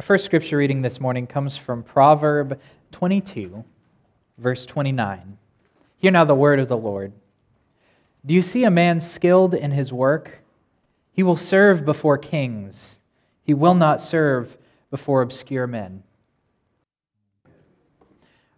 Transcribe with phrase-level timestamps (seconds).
[0.00, 2.58] Our first scripture reading this morning comes from Proverb
[2.90, 3.62] 22,
[4.38, 5.36] verse 29.
[5.98, 7.12] Hear now the word of the Lord.
[8.24, 10.42] Do you see a man skilled in his work?
[11.12, 13.00] He will serve before kings,
[13.42, 14.56] he will not serve
[14.90, 16.02] before obscure men.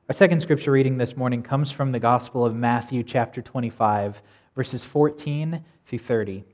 [0.09, 4.23] Our second scripture reading this morning comes from the Gospel of Matthew, chapter 25,
[4.55, 6.45] verses 14 through 30.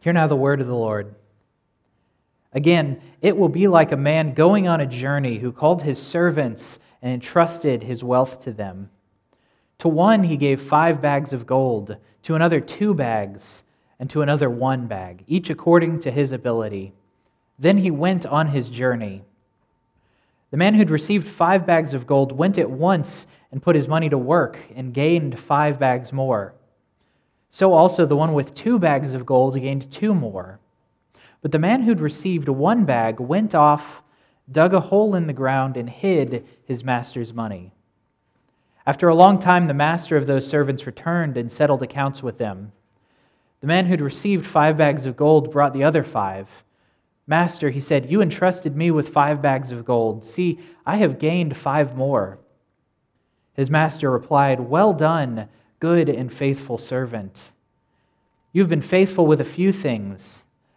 [0.00, 1.14] Hear now the word of the Lord.
[2.52, 6.78] Again, it will be like a man going on a journey who called his servants
[7.02, 8.90] and entrusted his wealth to them.
[9.78, 13.64] To one he gave five bags of gold, to another two bags,
[13.98, 16.92] and to another one bag, each according to his ability.
[17.58, 19.22] Then he went on his journey.
[20.50, 24.08] The man who'd received five bags of gold went at once and put his money
[24.08, 26.54] to work and gained five bags more.
[27.50, 30.60] So also the one with two bags of gold gained two more.
[31.42, 34.02] But the man who'd received one bag went off,
[34.50, 37.72] dug a hole in the ground, and hid his master's money.
[38.86, 42.72] After a long time, the master of those servants returned and settled accounts with them.
[43.60, 46.48] The man who'd received five bags of gold brought the other five.
[47.26, 50.24] Master, he said, You entrusted me with five bags of gold.
[50.24, 52.38] See, I have gained five more.
[53.54, 55.48] His master replied, Well done,
[55.80, 57.50] good and faithful servant.
[58.52, 60.44] You've been faithful with a few things.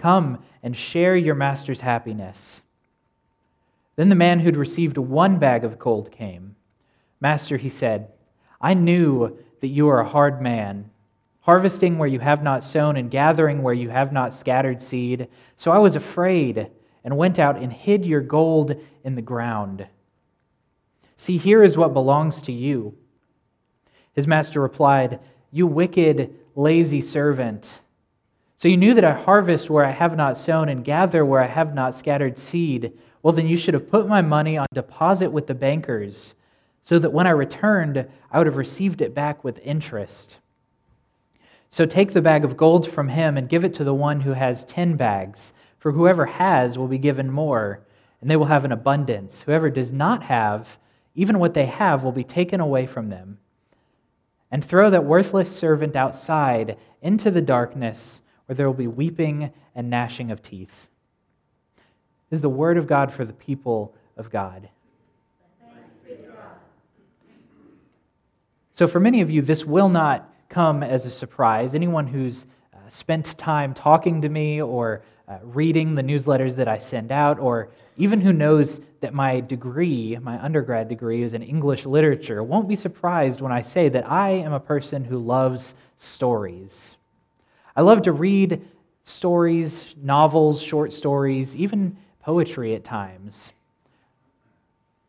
[0.00, 2.62] Come and share your master's happiness.
[3.96, 6.56] Then the man who'd received one bag of gold came.
[7.20, 8.08] Master, he said,
[8.62, 10.88] I knew that you are a hard man,
[11.40, 15.28] harvesting where you have not sown and gathering where you have not scattered seed.
[15.58, 16.70] So I was afraid
[17.04, 18.74] and went out and hid your gold
[19.04, 19.86] in the ground.
[21.16, 22.96] See, here is what belongs to you.
[24.14, 27.80] His master replied, You wicked, lazy servant.
[28.60, 31.46] So you knew that I harvest where I have not sown and gather where I
[31.46, 32.92] have not scattered seed.
[33.22, 36.34] Well, then you should have put my money on deposit with the bankers,
[36.82, 40.40] so that when I returned, I would have received it back with interest.
[41.70, 44.34] So take the bag of gold from him and give it to the one who
[44.34, 47.80] has ten bags, for whoever has will be given more,
[48.20, 49.40] and they will have an abundance.
[49.40, 50.68] Whoever does not have,
[51.14, 53.38] even what they have will be taken away from them.
[54.50, 59.88] And throw that worthless servant outside into the darkness where there will be weeping and
[59.88, 60.88] gnashing of teeth.
[62.28, 64.68] This is the word of God for the people of God.
[68.74, 71.76] So, for many of you, this will not come as a surprise.
[71.76, 76.78] Anyone who's uh, spent time talking to me or uh, reading the newsletters that I
[76.78, 81.86] send out, or even who knows that my degree, my undergrad degree, is in English
[81.86, 86.96] literature, won't be surprised when I say that I am a person who loves stories.
[87.76, 88.62] I love to read
[89.04, 93.52] stories, novels, short stories, even poetry at times.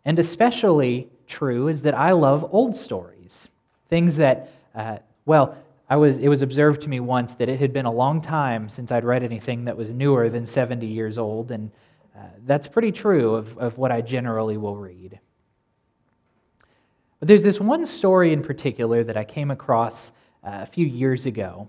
[0.06, 3.48] And especially true is that I love old stories,
[3.90, 5.56] things that, uh, well,
[5.90, 8.70] I was, it was observed to me once that it had been a long time
[8.70, 11.70] since I'd read anything that was newer than 70 years old, and
[12.18, 15.20] uh, that's pretty true of, of what I generally will read.
[17.20, 20.12] But there's this one story in particular that I came across
[20.44, 21.68] uh, a few years ago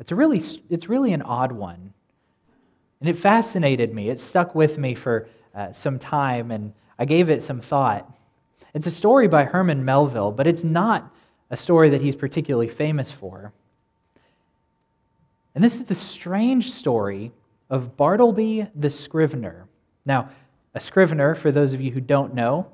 [0.00, 1.92] it's, a really, it's really an odd one.
[3.00, 4.08] And it fascinated me.
[4.08, 8.10] It stuck with me for uh, some time, and I gave it some thought.
[8.72, 11.12] It's a story by Herman Melville, but it's not
[11.50, 13.52] a story that he's particularly famous for.
[15.54, 17.30] And this is the strange story
[17.70, 19.66] of Bartleby the Scrivener.
[20.04, 20.30] Now,
[20.74, 22.66] a scrivener, for those of you who don't know,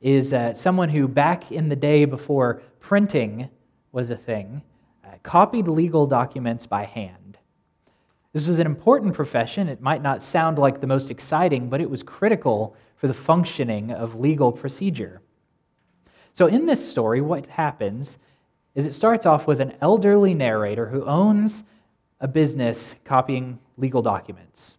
[0.00, 3.48] is uh, someone who, back in the day before printing
[3.92, 4.62] was a thing,
[5.12, 7.38] Uh, copied legal documents by hand.
[8.32, 9.68] This was an important profession.
[9.68, 13.90] It might not sound like the most exciting, but it was critical for the functioning
[13.90, 15.20] of legal procedure.
[16.32, 18.18] So, in this story, what happens
[18.74, 21.62] is it starts off with an elderly narrator who owns
[22.20, 24.76] a business copying legal documents.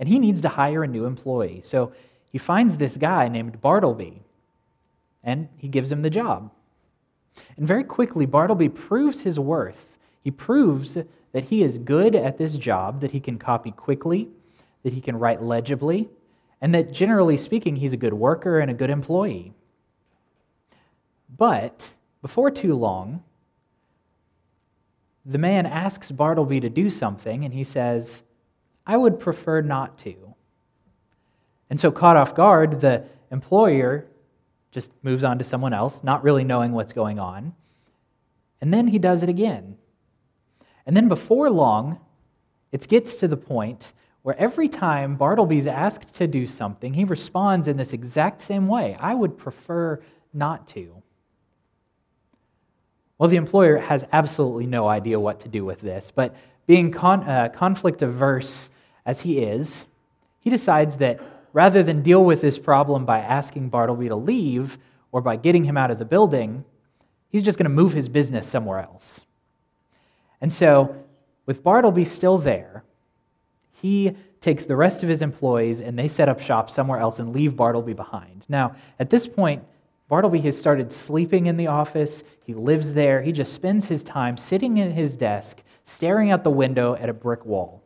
[0.00, 1.60] And he needs to hire a new employee.
[1.64, 1.92] So,
[2.32, 4.22] he finds this guy named Bartleby,
[5.22, 6.50] and he gives him the job.
[7.56, 9.98] And very quickly, Bartleby proves his worth.
[10.22, 10.96] He proves
[11.32, 14.28] that he is good at this job, that he can copy quickly,
[14.82, 16.08] that he can write legibly,
[16.60, 19.52] and that generally speaking, he's a good worker and a good employee.
[21.36, 23.22] But before too long,
[25.24, 28.22] the man asks Bartleby to do something, and he says,
[28.86, 30.14] I would prefer not to.
[31.70, 34.06] And so, caught off guard, the employer
[34.72, 37.54] just moves on to someone else, not really knowing what's going on.
[38.60, 39.76] And then he does it again.
[40.86, 42.00] And then before long,
[42.72, 43.92] it gets to the point
[44.22, 48.96] where every time Bartleby's asked to do something, he responds in this exact same way
[48.98, 50.00] I would prefer
[50.32, 51.02] not to.
[53.18, 56.34] Well, the employer has absolutely no idea what to do with this, but
[56.66, 58.70] being con- uh, conflict averse
[59.04, 59.86] as he is,
[60.40, 61.20] he decides that
[61.52, 64.78] rather than deal with this problem by asking Bartleby to leave
[65.10, 66.64] or by getting him out of the building,
[67.28, 69.22] he's just going to move his business somewhere else.
[70.40, 70.96] And so,
[71.46, 72.84] with Bartleby still there,
[73.72, 77.34] he takes the rest of his employees and they set up shop somewhere else and
[77.34, 78.44] leave Bartleby behind.
[78.48, 79.62] Now, at this point,
[80.08, 82.22] Bartleby has started sleeping in the office.
[82.44, 83.22] He lives there.
[83.22, 87.14] He just spends his time sitting at his desk, staring out the window at a
[87.14, 87.81] brick wall.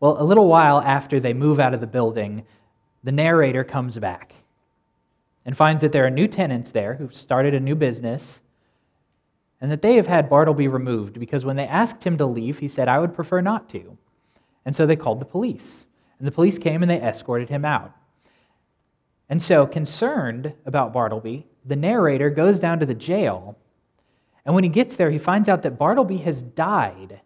[0.00, 2.44] Well, a little while after they move out of the building,
[3.02, 4.34] the narrator comes back
[5.44, 8.40] and finds that there are new tenants there who've started a new business
[9.60, 12.68] and that they have had Bartleby removed because when they asked him to leave, he
[12.68, 13.96] said, I would prefer not to.
[14.64, 15.84] And so they called the police.
[16.18, 17.92] And the police came and they escorted him out.
[19.28, 23.58] And so, concerned about Bartleby, the narrator goes down to the jail.
[24.44, 27.20] And when he gets there, he finds out that Bartleby has died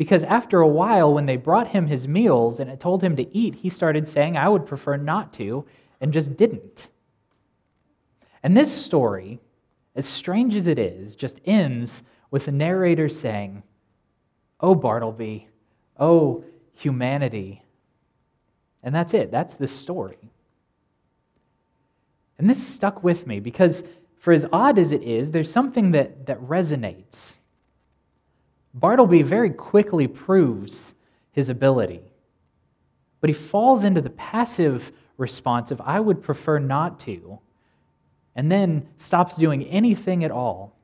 [0.00, 3.36] because after a while, when they brought him his meals and it told him to
[3.36, 5.66] eat, he started saying, I would prefer not to,
[6.00, 6.88] and just didn't.
[8.42, 9.40] And this story,
[9.94, 13.62] as strange as it is, just ends with the narrator saying,
[14.58, 15.48] Oh, Bartleby,
[15.98, 17.62] oh, humanity.
[18.82, 19.30] And that's it.
[19.30, 20.30] That's the story.
[22.38, 23.84] And this stuck with me because,
[24.18, 27.39] for as odd as it is, there's something that, that resonates.
[28.74, 30.94] Bartleby very quickly proves
[31.32, 32.00] his ability.
[33.20, 37.38] But he falls into the passive response of, I would prefer not to,
[38.34, 40.76] and then stops doing anything at all.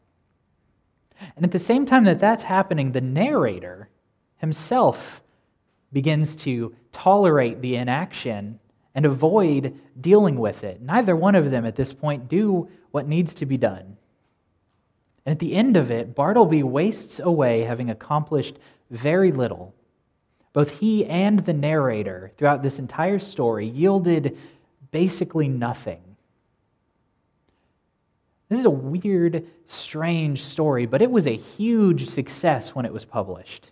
[1.37, 3.89] And at the same time that that's happening, the narrator
[4.37, 5.23] himself
[5.93, 8.59] begins to tolerate the inaction
[8.95, 10.83] and avoid dealing with it.
[10.83, 13.97] Neither one of them at this point do what needs to be done.
[15.27, 18.59] And at the end of it, Bartleby wastes away having accomplished
[18.91, 19.75] very little.
[20.53, 24.39] Both he and the narrator throughout this entire story yielded
[24.93, 26.01] basically nothing.
[28.49, 33.05] This is a weird, strange story, but it was a huge success when it was
[33.05, 33.71] published.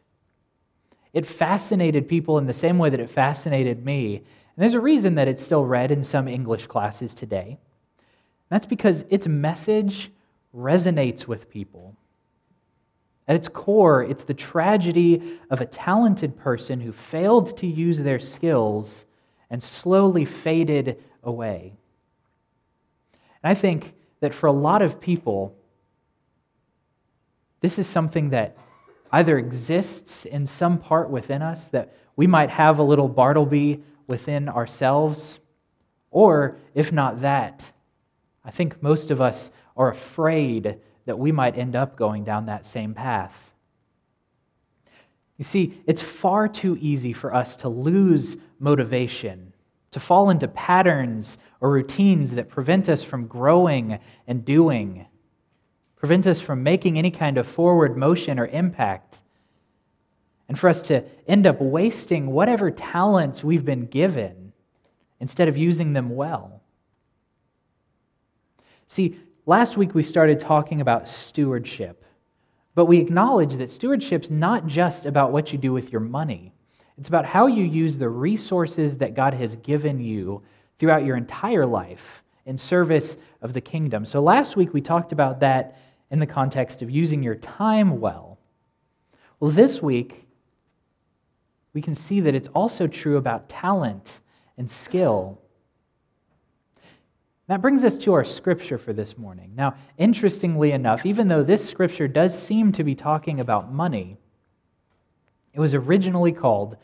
[1.12, 4.16] It fascinated people in the same way that it fascinated me.
[4.16, 4.24] And
[4.56, 7.56] there's a reason that it's still read in some English classes today.
[8.48, 10.10] That's because its message
[10.54, 11.96] resonates with people.
[13.26, 18.20] At its core, it's the tragedy of a talented person who failed to use their
[18.20, 19.06] skills
[19.50, 21.72] and slowly faded away.
[23.42, 25.56] And I think that for a lot of people,
[27.60, 28.56] this is something that
[29.12, 34.48] either exists in some part within us, that we might have a little Bartleby within
[34.48, 35.38] ourselves,
[36.10, 37.70] or if not that,
[38.44, 42.66] I think most of us are afraid that we might end up going down that
[42.66, 43.52] same path.
[45.36, 49.52] You see, it's far too easy for us to lose motivation,
[49.90, 55.06] to fall into patterns or routines that prevent us from growing and doing,
[55.96, 59.22] prevent us from making any kind of forward motion or impact,
[60.48, 64.52] and for us to end up wasting whatever talents we've been given
[65.18, 66.60] instead of using them well.
[68.86, 72.06] See, Last week we started talking about stewardship,
[72.74, 76.54] but we acknowledge that stewardship's not just about what you do with your money.
[76.96, 80.42] It's about how you use the resources that God has given you
[80.78, 84.06] throughout your entire life in service of the kingdom.
[84.06, 85.76] So last week we talked about that
[86.10, 88.38] in the context of using your time well.
[89.40, 90.26] Well, this week
[91.74, 94.20] we can see that it's also true about talent
[94.56, 95.38] and skill
[97.46, 99.52] that brings us to our scripture for this morning.
[99.54, 104.16] Now, interestingly enough, even though this scripture does seem to be talking about money,
[105.52, 106.76] it was originally called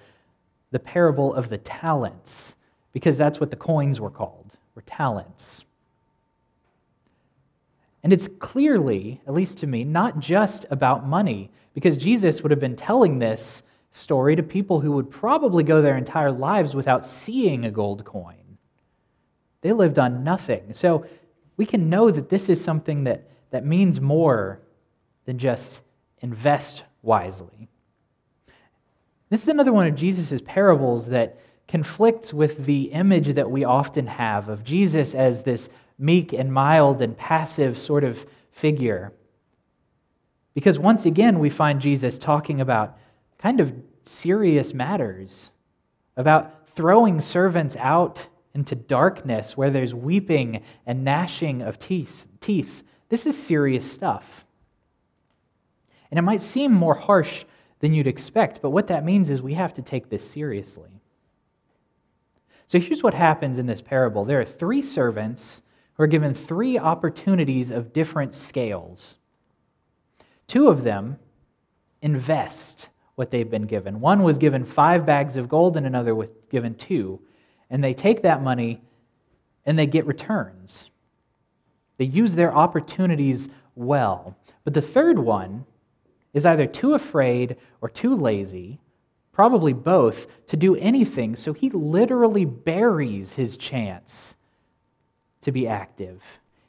[0.71, 2.55] the parable of the talents
[2.93, 5.65] because that's what the coins were called, were talents.
[8.03, 12.61] And it's clearly, at least to me, not just about money because Jesus would have
[12.61, 13.63] been telling this
[13.93, 18.40] story to people who would probably go their entire lives without seeing a gold coin.
[19.63, 20.73] They lived on nothing.
[20.73, 21.07] So
[21.57, 24.61] we can know that this is something that, that means more
[25.27, 25.83] than just
[26.21, 27.69] invest wisely.
[29.29, 31.39] This is another one of Jesus' parables that
[31.69, 37.01] conflicts with the image that we often have of Jesus as this meek and mild
[37.01, 39.13] and passive sort of figure.
[40.55, 42.99] Because once again, we find Jesus talking about
[43.39, 43.73] kind of
[44.05, 45.51] serious matters,
[46.17, 52.83] about throwing servants out into darkness where there's weeping and gnashing of teeth.
[53.09, 54.45] This is serious stuff.
[56.11, 57.45] And it might seem more harsh
[57.81, 60.91] than you'd expect, but what that means is we have to take this seriously.
[62.67, 65.63] So here's what happens in this parable there are three servants
[65.95, 69.17] who are given three opportunities of different scales.
[70.47, 71.19] Two of them
[72.03, 74.01] invest what they've been given.
[74.01, 77.21] One was given five bags of gold, and another was given two.
[77.71, 78.81] And they take that money
[79.65, 80.91] and they get returns.
[81.99, 84.37] They use their opportunities well.
[84.65, 85.65] But the third one
[86.33, 88.79] is either too afraid or too lazy,
[89.33, 94.37] probably both, to do anything, so he literally buries his chance
[95.43, 96.23] to be active.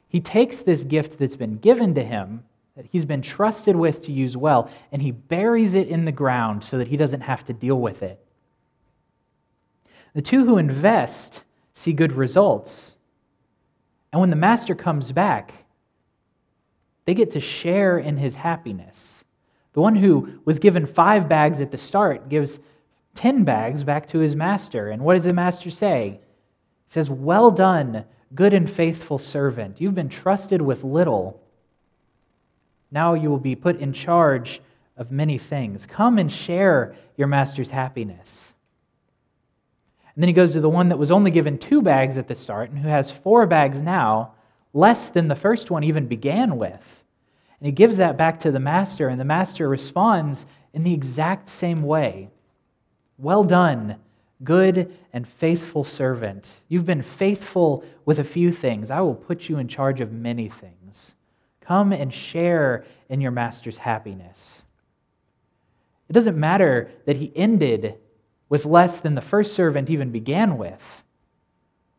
[0.08, 2.44] He takes this gift that's been given to him,
[2.76, 6.64] that he's been trusted with to use well, and he buries it in the ground
[6.64, 8.24] so that he doesn't have to deal with it.
[10.14, 11.42] The two who invest
[11.72, 12.96] see good results.
[14.12, 15.52] And when the master comes back,
[17.06, 19.24] they get to share in his happiness.
[19.72, 22.60] The one who was given five bags at the start gives
[23.14, 24.90] 10 bags back to his master.
[24.90, 26.20] And what does the master say?
[26.84, 28.04] He says, Well done,
[28.34, 29.80] good and faithful servant.
[29.80, 31.40] You've been trusted with little.
[32.90, 34.60] Now you will be put in charge
[34.98, 35.86] of many things.
[35.86, 38.51] Come and share your master's happiness.
[40.14, 42.34] And then he goes to the one that was only given two bags at the
[42.34, 44.32] start and who has four bags now,
[44.74, 47.02] less than the first one even began with.
[47.58, 51.48] And he gives that back to the master, and the master responds in the exact
[51.48, 52.28] same way
[53.18, 53.96] Well done,
[54.44, 56.50] good and faithful servant.
[56.68, 58.90] You've been faithful with a few things.
[58.90, 61.14] I will put you in charge of many things.
[61.60, 64.64] Come and share in your master's happiness.
[66.08, 67.94] It doesn't matter that he ended
[68.52, 71.04] with less than the first servant even began with.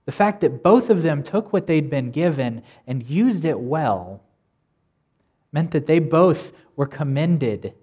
[0.06, 4.22] The fact that both of them took what they'd been given and used it well
[5.52, 7.74] meant that they both were commended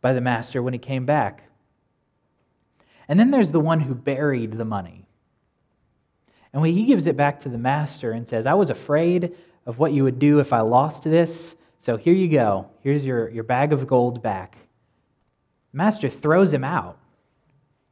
[0.00, 1.42] by the master when he came back.
[3.06, 5.04] And then there's the one who buried the money.
[6.54, 9.78] And when he gives it back to the master and says, I was afraid of
[9.78, 12.70] what you would do if I lost this, so here you go.
[12.82, 14.56] Here's your, your bag of gold back.
[15.72, 16.98] The master throws him out.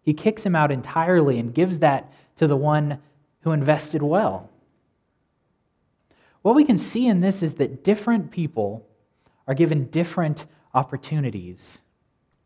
[0.05, 2.99] He kicks him out entirely and gives that to the one
[3.41, 4.51] who invested well.
[6.43, 8.87] What we can see in this is that different people
[9.49, 11.79] are given different opportunities,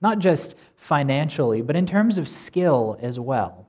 [0.01, 3.67] not just financially, but in terms of skill as well.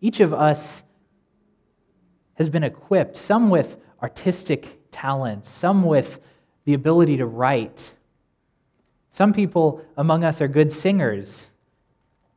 [0.00, 0.82] Each of us
[2.34, 6.20] has been equipped, some with artistic talents, some with
[6.66, 7.94] the ability to write.
[9.10, 11.46] Some people among us are good singers.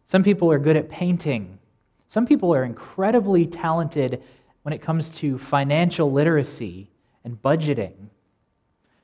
[0.07, 1.59] Some people are good at painting.
[2.07, 4.23] Some people are incredibly talented
[4.63, 6.89] when it comes to financial literacy
[7.25, 7.93] and budgeting.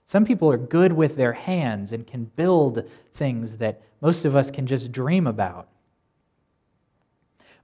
[0.07, 4.49] Some people are good with their hands and can build things that most of us
[4.49, 5.67] can just dream about.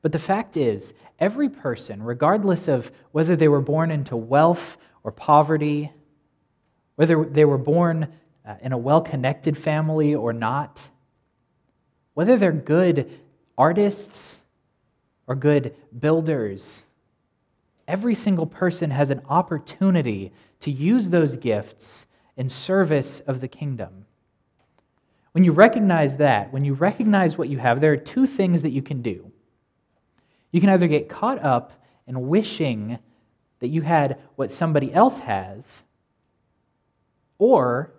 [0.01, 5.12] But the fact is, every person, regardless of whether they were born into wealth or
[5.12, 5.91] poverty,
[6.96, 8.08] whether they were born
[8.46, 10.89] uh, in a well connected family or not,
[12.13, 13.19] whether they're good
[13.60, 14.39] artists
[15.28, 16.82] or good builders,
[17.88, 24.06] every single person has an opportunity to use those gifts in service of the kingdom.
[25.34, 28.72] When you recognize that, when you recognize what you have, there are two things that
[28.72, 29.32] you can do.
[30.51, 31.74] You can either get caught up
[32.08, 32.98] in wishing
[33.60, 35.84] that you had what somebody else has,
[37.38, 37.92] or,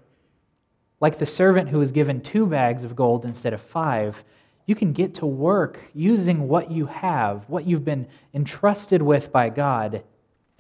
[1.01, 4.25] like the servant who was given two bags of gold instead of five,
[4.71, 9.49] you can get to work using what you have, what you've been entrusted with by
[9.49, 10.05] God,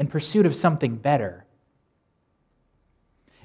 [0.00, 1.44] in pursuit of something better.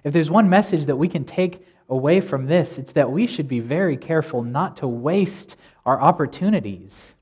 [0.04, 3.48] If there's one message that we can take away from this, it's that we should
[3.48, 5.56] be very careful not to waste
[5.86, 7.14] our opportunities.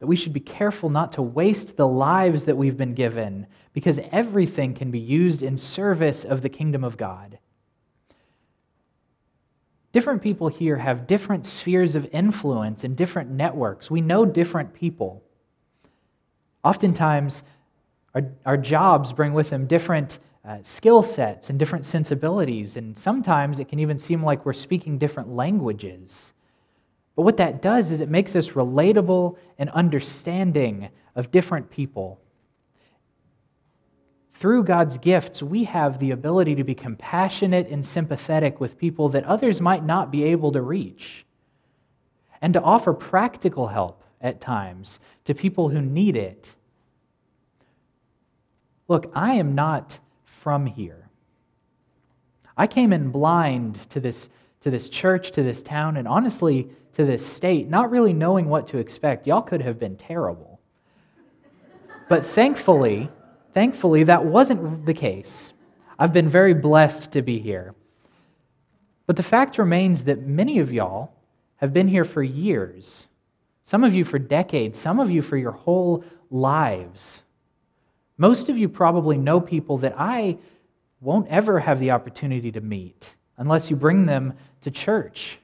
[0.00, 4.00] That we should be careful not to waste the lives that we've been given, because
[4.10, 7.38] everything can be used in service of the kingdom of God.
[9.92, 13.90] Different people here have different spheres of influence and different networks.
[13.90, 15.22] We know different people.
[16.64, 17.44] Oftentimes,
[18.14, 23.58] our, our jobs bring with them different uh, skill sets and different sensibilities, and sometimes
[23.58, 26.32] it can even seem like we're speaking different languages.
[27.16, 32.20] But what that does is it makes us relatable and understanding of different people.
[34.38, 39.24] Through God's gifts, we have the ability to be compassionate and sympathetic with people that
[39.24, 41.24] others might not be able to reach,
[42.42, 46.54] and to offer practical help at times to people who need it.
[48.88, 51.08] Look, I am not from here.
[52.58, 54.28] I came in blind to this,
[54.60, 58.66] to this church, to this town, and honestly, to this state, not really knowing what
[58.68, 59.26] to expect.
[59.26, 60.60] Y'all could have been terrible.
[62.08, 63.10] But thankfully,
[63.56, 65.54] thankfully, that wasn't the case.
[65.98, 67.74] I've been very blessed to be here.
[69.06, 71.14] But the fact remains that many of y'all
[71.56, 73.06] have been here for years,
[73.64, 77.22] some of you for decades, some of you for your whole lives.
[78.18, 80.36] Most of you probably know people that I
[81.00, 85.38] won't ever have the opportunity to meet unless you bring them to church.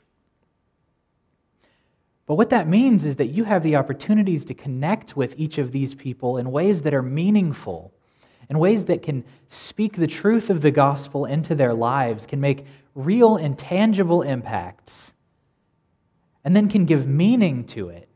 [2.26, 5.72] But what that means is that you have the opportunities to connect with each of
[5.72, 7.90] these people in ways that are meaningful,
[8.48, 12.66] in ways that can speak the truth of the gospel into their lives, can make
[12.94, 15.12] real and tangible impacts,
[16.44, 18.08] and then can give meaning to it.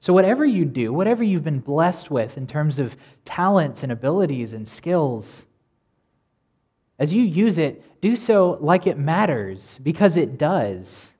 [0.00, 4.52] So, whatever you do, whatever you've been blessed with in terms of talents and abilities
[4.52, 5.44] and skills,
[6.98, 11.12] as you use it, do so like it matters, because it does.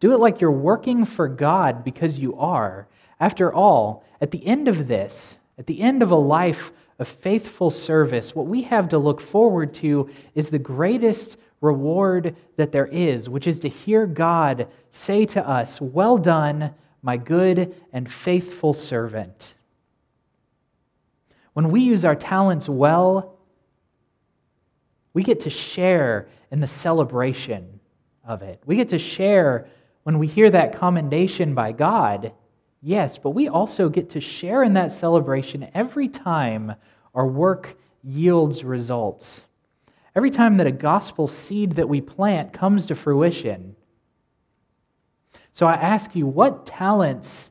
[0.00, 2.88] Do it like you're working for God, because you are.
[3.20, 7.70] After all, at the end of this, at the end of a life of faithful
[7.70, 13.28] service, what we have to look forward to is the greatest reward that there is,
[13.28, 19.54] which is to hear God say to us, Well done, my good and faithful servant.
[21.54, 23.38] When we use our talents well,
[25.14, 27.80] we get to share in the celebration
[28.24, 28.62] of it.
[28.66, 29.66] We get to share
[30.02, 32.32] when we hear that commendation by God,
[32.82, 36.74] yes, but we also get to share in that celebration every time
[37.14, 39.44] our work yields results.
[40.14, 43.76] Every time that a gospel seed that we plant comes to fruition.
[45.52, 47.50] So I ask you, what talents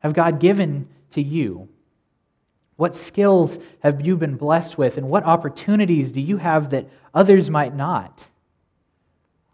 [0.00, 1.68] have God given to you?
[2.76, 4.98] What skills have you been blessed with?
[4.98, 8.26] And what opportunities do you have that others might not?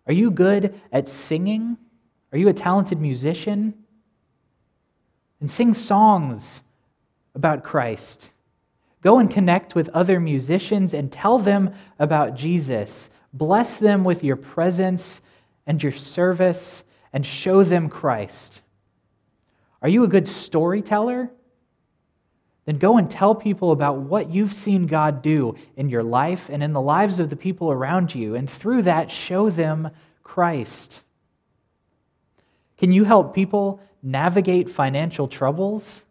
[0.06, 1.78] Are you good at singing?
[2.32, 3.74] Are you a talented musician?
[5.44, 6.62] And sing songs
[7.34, 8.30] about Christ.
[9.02, 13.10] Go and connect with other musicians and tell them about Jesus.
[13.34, 15.20] Bless them with your presence
[15.66, 18.62] and your service and show them Christ.
[19.82, 21.30] Are you a good storyteller?
[22.64, 26.62] Then go and tell people about what you've seen God do in your life and
[26.62, 29.90] in the lives of the people around you, and through that, show them
[30.22, 31.02] Christ.
[32.78, 36.02] Can you help people navigate financial troubles?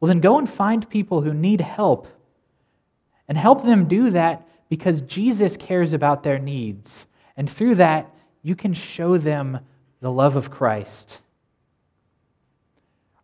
[0.00, 2.08] Well, then go and find people who need help
[3.28, 7.06] and help them do that because Jesus cares about their needs.
[7.36, 8.10] And through that,
[8.42, 9.60] you can show them
[10.00, 11.20] the love of Christ.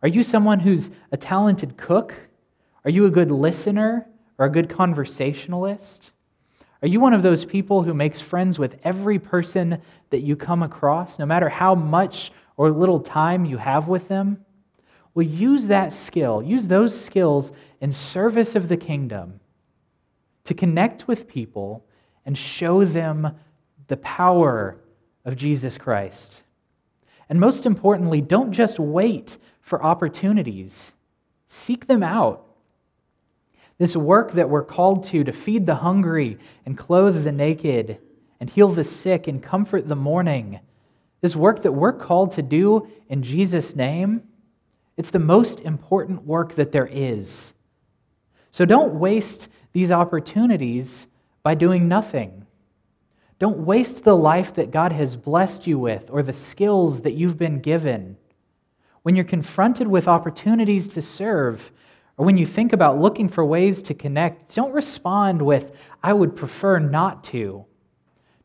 [0.01, 2.13] Are you someone who's a talented cook?
[2.85, 4.07] Are you a good listener
[4.37, 6.11] or a good conversationalist?
[6.81, 9.81] Are you one of those people who makes friends with every person
[10.11, 14.43] that you come across, no matter how much or little time you have with them?
[15.13, 19.39] Well, use that skill, use those skills in service of the kingdom
[20.43, 21.85] to connect with people
[22.25, 23.33] and show them
[23.87, 24.75] the power
[25.23, 26.43] of Jesus Christ.
[27.29, 30.91] And most importantly, don't just wait for opportunities,
[31.45, 32.45] seek them out.
[33.77, 37.99] This work that we're called to, to feed the hungry and clothe the naked
[38.41, 40.59] and heal the sick and comfort the mourning,
[41.21, 44.23] this work that we're called to do in Jesus' name,
[44.97, 47.53] it's the most important work that there is.
[48.51, 51.07] So don't waste these opportunities
[51.43, 52.45] by doing nothing.
[53.37, 57.37] Don't waste the life that God has blessed you with or the skills that you've
[57.37, 58.17] been given.
[59.03, 61.71] When you're confronted with opportunities to serve,
[62.17, 65.71] or when you think about looking for ways to connect, don't respond with,
[66.03, 67.65] I would prefer not to.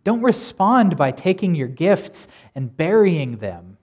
[0.05, 3.79] Don't respond by taking your gifts and burying them.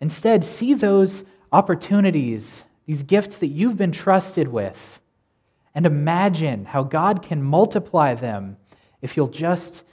[0.00, 5.00] Instead, see those opportunities, these gifts that you've been trusted with,
[5.74, 8.56] and imagine how God can multiply them
[9.02, 9.84] if you'll just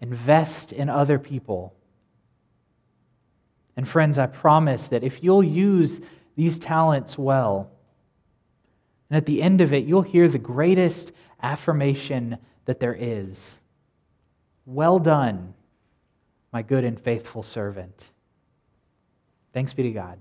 [0.00, 1.74] invest in other people.
[3.76, 6.00] And friends, I promise that if you'll use
[6.34, 7.70] these talents well,
[9.10, 13.58] and at the end of it, you'll hear the greatest affirmation that there is
[14.66, 15.54] well done,
[16.52, 18.10] my good and faithful servant.
[19.52, 20.18] Thanks be to God.